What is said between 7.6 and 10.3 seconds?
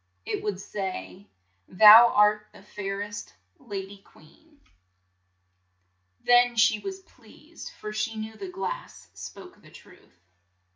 for she knew the glass spoke the truth.